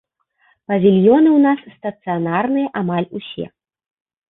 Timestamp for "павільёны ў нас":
0.71-1.59